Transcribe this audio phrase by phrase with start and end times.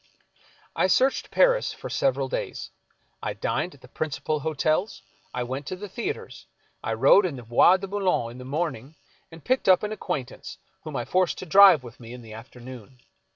[0.75, 2.71] I searched Paris for several days.
[3.21, 6.47] I dined at the prin cipal hotels; I went to the theaters;
[6.83, 8.95] I rode in the Bois de Boulogne in the morning,
[9.31, 12.97] and picked up an acquaintance, whom I forced to drive with me in the afternoon.